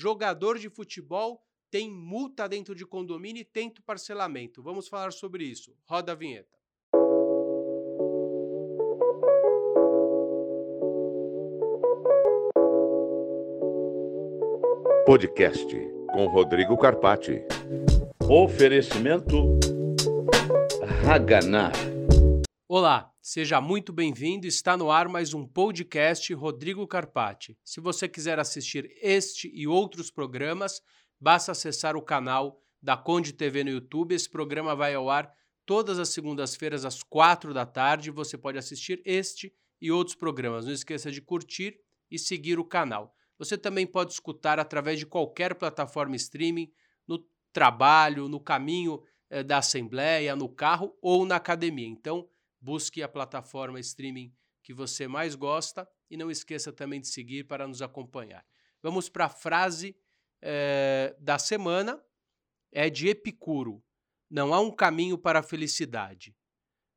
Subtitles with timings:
[0.00, 1.42] Jogador de futebol
[1.72, 4.62] tem multa dentro de condomínio e tenta parcelamento.
[4.62, 5.74] Vamos falar sobre isso.
[5.84, 6.56] Roda a vinheta.
[15.04, 15.66] Podcast
[16.12, 17.42] com Rodrigo Carpati.
[18.30, 19.58] Oferecimento
[21.10, 21.72] Haganá.
[22.68, 24.46] Olá, seja muito bem-vindo.
[24.46, 27.58] Está no ar mais um podcast Rodrigo Carpati.
[27.62, 30.80] Se você quiser assistir este e outros programas,
[31.20, 34.14] basta acessar o canal da Conde TV no YouTube.
[34.14, 35.30] Esse programa vai ao ar
[35.66, 38.10] todas as segundas-feiras às quatro da tarde.
[38.10, 40.64] Você pode assistir este e outros programas.
[40.64, 41.78] Não esqueça de curtir
[42.10, 43.14] e seguir o canal.
[43.38, 46.72] Você também pode escutar através de qualquer plataforma streaming,
[47.06, 47.22] no
[47.52, 51.86] trabalho, no caminho eh, da assembleia, no carro ou na academia.
[51.86, 52.26] Então,
[52.60, 57.66] busque a plataforma streaming que você mais gosta e não esqueça também de seguir para
[57.66, 58.44] nos acompanhar.
[58.82, 59.96] Vamos para a frase
[60.42, 62.02] eh, da semana,
[62.72, 63.82] é de Epicuro.
[64.30, 66.36] Não há um caminho para a felicidade.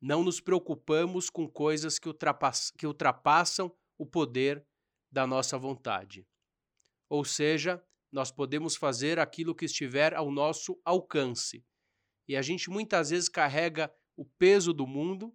[0.00, 4.64] Não nos preocupamos com coisas que, ultrapass que ultrapassam o poder
[5.10, 6.26] da nossa vontade.
[7.08, 11.64] Ou seja, nós podemos fazer aquilo que estiver ao nosso alcance.
[12.28, 15.34] E a gente muitas vezes carrega o peso do mundo,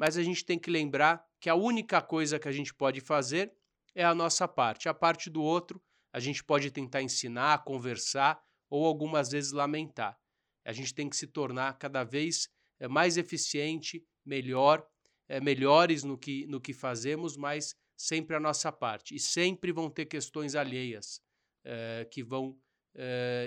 [0.00, 3.52] mas a gente tem que lembrar que a única coisa que a gente pode fazer
[3.94, 4.88] é a nossa parte.
[4.88, 5.78] A parte do outro,
[6.10, 10.18] a gente pode tentar ensinar, conversar ou algumas vezes lamentar.
[10.64, 14.82] A gente tem que se tornar cada vez eh, mais eficiente, melhor,
[15.28, 19.14] é, melhores no que, no que fazemos, mas sempre a nossa parte.
[19.14, 21.20] E sempre vão ter questões alheias
[21.62, 22.58] é, que vão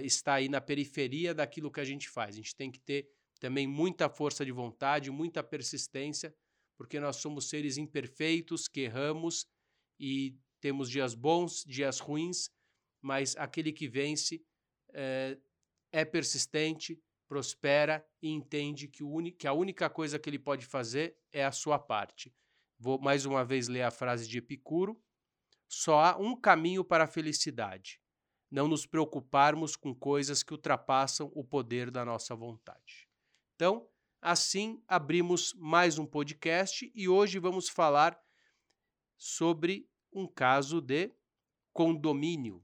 [0.04, 2.36] estar aí na periferia daquilo que a gente faz.
[2.36, 3.10] A gente tem que ter
[3.42, 6.34] também muita força de vontade, muita persistência,
[6.78, 9.48] porque nós somos seres imperfeitos, que erramos
[10.00, 12.50] e temos dias bons, dias ruins,
[13.02, 14.44] mas aquele que vence
[14.94, 15.38] é,
[15.92, 19.04] é persistente, prospera e entende que,
[19.38, 22.34] que a única coisa que ele pode fazer é a sua parte.
[22.78, 25.02] Vou mais uma vez ler a frase de Epicuro.
[25.68, 28.00] Só há um caminho para a felicidade:
[28.52, 33.10] não nos preocuparmos com coisas que ultrapassam o poder da nossa vontade.
[33.56, 33.90] Então,
[34.24, 38.18] assim abrimos mais um podcast e hoje vamos falar
[39.18, 41.12] sobre um caso de
[41.74, 42.64] condomínio.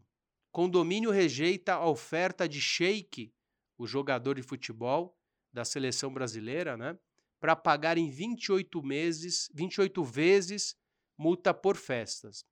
[0.52, 3.34] Condomínio rejeita a oferta de Sheik,
[3.78, 5.20] o jogador de futebol
[5.52, 6.98] da seleção brasileira, né?
[7.42, 10.78] para pagar em 28 meses, 28 vezes
[11.18, 12.46] multa por festas.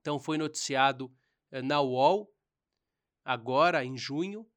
[0.00, 1.12] Então foi noticiado
[1.50, 2.32] eh, na UOL
[3.24, 4.48] agora em junho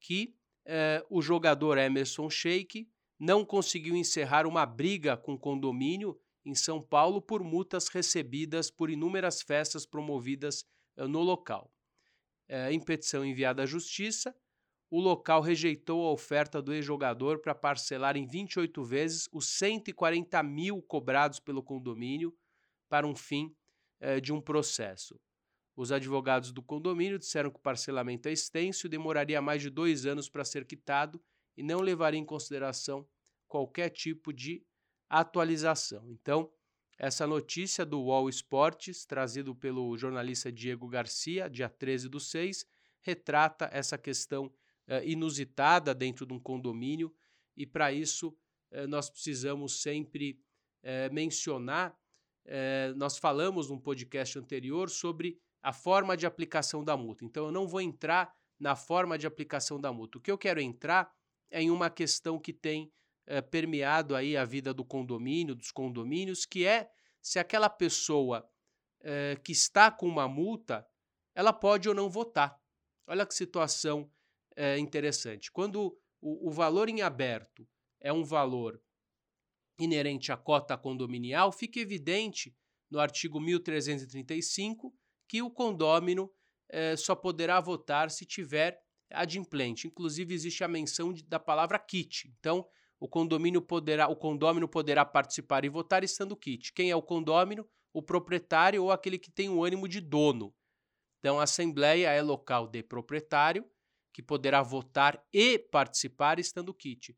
[0.00, 0.34] que
[0.64, 2.91] eh, o jogador Emerson Sheik
[3.22, 9.40] não conseguiu encerrar uma briga com condomínio em São Paulo por multas recebidas por inúmeras
[9.40, 10.64] festas promovidas
[10.96, 11.72] eh, no local.
[12.72, 14.34] em petição enviada à justiça,
[14.90, 20.82] o local rejeitou a oferta do ex-jogador para parcelar em 28 vezes os 140 mil
[20.82, 22.36] cobrados pelo condomínio
[22.88, 23.54] para um fim
[24.00, 25.18] eh, de um processo.
[25.76, 30.06] Os advogados do condomínio disseram que o parcelamento é extenso e demoraria mais de dois
[30.06, 31.22] anos para ser quitado
[31.56, 33.06] e não levaria em consideração
[33.46, 34.64] qualquer tipo de
[35.08, 36.10] atualização.
[36.10, 36.50] Então,
[36.98, 42.64] essa notícia do Wall Sports, trazido pelo jornalista Diego Garcia, dia 13 do 6,
[43.00, 47.12] retrata essa questão uh, inusitada dentro de um condomínio,
[47.56, 48.28] e para isso
[48.70, 50.40] uh, nós precisamos sempre
[50.82, 51.94] uh, mencionar.
[52.96, 57.24] nós falamos num podcast anterior sobre a forma de aplicação da multa.
[57.24, 60.18] Então, eu não vou entrar na forma de aplicação da multa.
[60.18, 61.12] O que eu quero entrar
[61.52, 62.92] em uma questão que tem
[63.50, 66.90] permeado aí a vida do condomínio, dos condomínios, que é
[67.20, 68.44] se aquela pessoa
[69.44, 70.84] que está com uma multa,
[71.34, 72.60] ela pode ou não votar.
[73.06, 74.10] Olha que situação
[74.56, 75.52] é, interessante.
[75.52, 77.66] Quando o, o valor em aberto
[78.00, 78.82] é um valor
[79.78, 82.54] inerente à cota condominial, fica evidente
[82.90, 84.94] no artigo 1335
[85.28, 86.30] que o condômino
[86.96, 88.82] só poderá votar se tiver
[89.14, 89.86] adimplente.
[89.86, 92.32] Inclusive existe a menção de, da palavra kit.
[92.38, 92.66] Então,
[92.98, 96.72] o condomínio poderá, o condômino poderá participar e votar estando kit.
[96.72, 97.68] Quem é o condômino?
[97.92, 100.54] O proprietário ou aquele que tem o ânimo de dono.
[101.18, 103.68] Então, a assembleia é local de proprietário
[104.12, 107.16] que poderá votar e participar estando kit.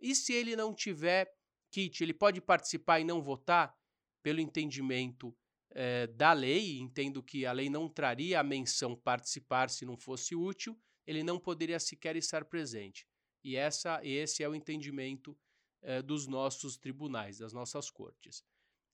[0.00, 1.28] E se ele não tiver
[1.70, 3.74] kit, ele pode participar e não votar?
[4.22, 5.36] Pelo entendimento
[5.72, 10.34] eh, da lei, entendo que a lei não traria a menção participar se não fosse
[10.34, 13.06] útil, ele não poderia sequer estar presente.
[13.42, 15.38] E essa, esse é o entendimento
[15.82, 18.44] eh, dos nossos tribunais, das nossas cortes.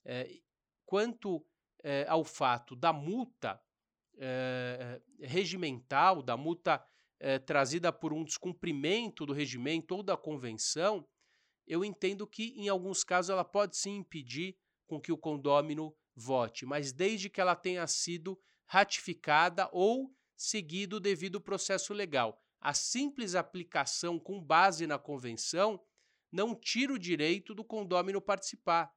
[0.04, 0.40] Eh,
[0.84, 1.44] quanto
[2.06, 3.60] ao fato da multa,
[5.18, 6.80] regimental, da multa
[7.44, 11.04] trazida por um descumprimento do regimento ou da convenção,
[11.66, 14.56] eu entendo que, em alguns casos, ela pode sim impedir
[14.86, 21.00] com que o condômino vote, mas desde que ela tenha sido ratificada ou seguido o
[21.00, 22.42] devido processo legal.
[22.60, 25.80] A simples aplicação com base na convenção
[26.30, 28.92] não tira o direito do condômino participar,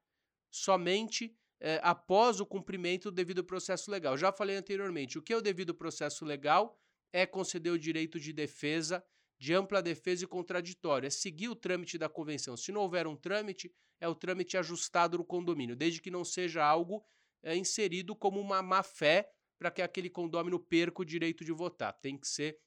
[0.50, 4.16] somente é, após o cumprimento do devido processo legal.
[4.16, 6.80] Já falei anteriormente, o que é o devido processo legal?
[7.12, 9.04] É conceder o direito de defesa,
[9.38, 12.56] de ampla defesa e contraditório, é seguir o trâmite da convenção.
[12.56, 16.64] Se não houver um trâmite, é o trâmite ajustado no condomínio, desde que não seja
[16.64, 17.04] algo
[17.42, 21.92] é, inserido como uma má-fé para que aquele condômino perca o direito de votar.
[21.94, 22.58] Tem que ser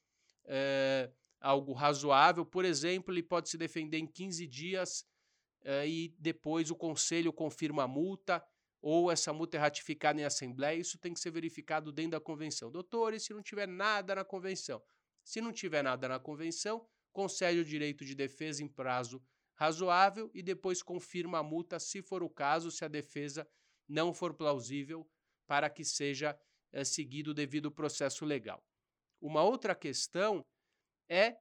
[0.44, 1.10] é,
[1.40, 2.44] algo razoável.
[2.44, 5.04] Por exemplo, ele pode se defender em 15 dias
[5.62, 8.44] é, e depois o conselho confirma a multa
[8.82, 12.70] ou essa multa é ratificada em assembleia, isso tem que ser verificado dentro da convenção.
[12.70, 14.82] Doutores, se não tiver nada na convenção,
[15.22, 19.22] se não tiver nada na convenção, concede o direito de defesa em prazo
[19.54, 23.46] razoável e depois confirma a multa, se for o caso, se a defesa
[23.86, 25.06] não for plausível,
[25.46, 26.38] para que seja
[26.72, 28.64] é, seguido o devido processo legal.
[29.20, 30.44] Uma outra questão
[31.08, 31.36] é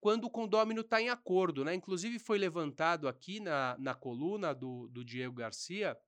[0.00, 1.64] quando o condômino está em acordo.
[1.64, 1.74] Né?
[1.74, 5.98] Inclusive, foi levantado aqui na, na coluna do, do Diego Garcia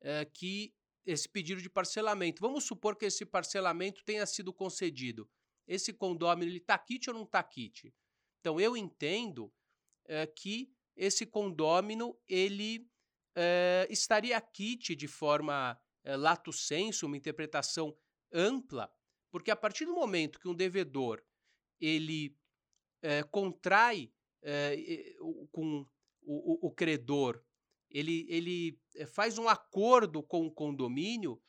[0.00, 0.74] é, que
[1.04, 2.40] esse pedido de parcelamento.
[2.40, 5.28] Vamos supor que esse parcelamento tenha sido concedido.
[5.66, 7.94] Esse condômino está kit ou não está kit?
[8.40, 9.52] Então, eu entendo
[10.06, 12.86] é, que esse condômino ele
[13.36, 15.78] é, estaria kit de forma
[16.08, 17.94] é, lato sensu, uma interpretação
[18.32, 18.90] ampla,
[19.30, 21.22] porque a partir do momento que um devedor
[21.78, 22.34] ele
[23.02, 24.10] é, contrai
[24.42, 24.74] é,
[25.52, 25.86] com
[26.22, 27.44] o, o, o, credor,
[27.90, 28.80] ele, ele
[29.12, 31.40] faz um acordo com o condomínio,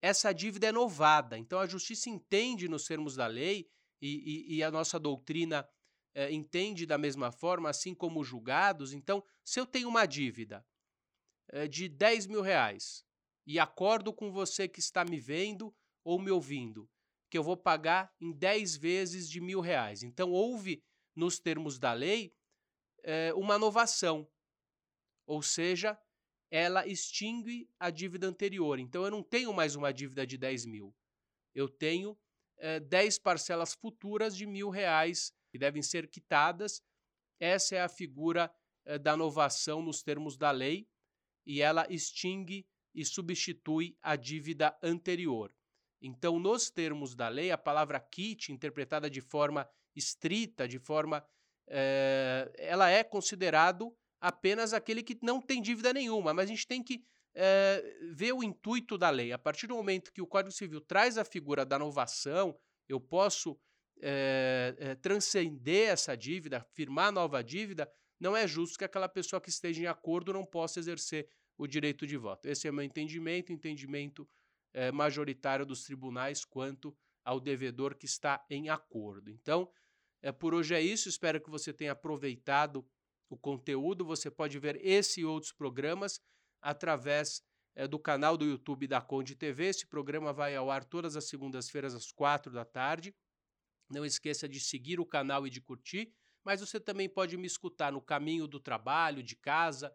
[0.00, 1.36] essa dívida é novada.
[1.36, 3.68] Então a justiça entende nos termos da lei
[4.00, 5.68] e, e, e a nossa doutrina
[6.14, 8.92] é, entende da mesma forma, assim como os julgados.
[8.92, 10.64] Então, se eu tenho uma dívida
[11.48, 13.04] é, de 10 mil reais
[13.46, 16.88] e acordo com você que está me vendo ou me ouvindo,
[17.30, 20.02] que eu vou pagar em 10 vezes de mil reais.
[20.02, 20.82] Então, houve,
[21.14, 22.34] nos termos da lei,
[23.02, 24.28] é, uma novação.
[25.26, 25.98] Ou seja,
[26.50, 28.78] ela extingue a dívida anterior.
[28.78, 30.94] Então, eu não tenho mais uma dívida de 10 mil.
[31.54, 32.18] Eu tenho
[32.58, 36.82] é, 10 parcelas futuras de mil reais que devem ser quitadas.
[37.40, 38.52] Essa é a figura
[38.84, 40.88] é, da novação nos termos da lei
[41.46, 45.52] e ela extingue e substitui a dívida anterior.
[46.00, 51.24] Então, nos termos da lei, a palavra kit, interpretada de forma estrita, de forma.
[51.66, 56.82] É, ela é considerado apenas aquele que não tem dívida nenhuma, mas a gente tem
[56.82, 57.02] que
[57.34, 57.82] é,
[58.12, 59.32] ver o intuito da lei.
[59.32, 62.54] A partir do momento que o Código Civil traz a figura da novação,
[62.88, 63.58] eu posso
[64.00, 69.82] é, transcender essa dívida, firmar nova dívida, não é justo que aquela pessoa que esteja
[69.82, 72.46] em acordo não possa exercer o direito de voto.
[72.46, 74.28] Esse é o meu entendimento, entendimento
[74.72, 79.30] é, majoritário dos tribunais quanto ao devedor que está em acordo.
[79.30, 79.70] Então,
[80.22, 81.08] é, por hoje é isso.
[81.08, 82.86] Espero que você tenha aproveitado
[83.28, 84.04] o conteúdo.
[84.04, 86.20] Você pode ver esse e outros programas
[86.60, 87.42] através
[87.74, 89.66] é, do canal do YouTube da Conde TV.
[89.66, 93.14] Esse programa vai ao ar todas as segundas-feiras às quatro da tarde.
[93.88, 96.12] Não esqueça de seguir o canal e de curtir
[96.44, 99.92] mas você também pode me escutar no caminho do trabalho, de casa,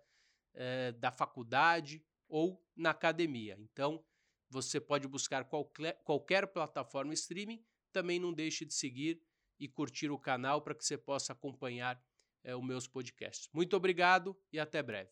[0.60, 3.58] é, da faculdade ou na academia.
[3.60, 4.06] Então,
[4.50, 7.64] você pode buscar qualquer, qualquer plataforma streaming.
[7.92, 9.24] Também não deixe de seguir
[9.60, 12.00] e curtir o canal para que você possa acompanhar
[12.44, 13.50] é, os meus podcasts.
[13.54, 15.12] Muito obrigado e até breve.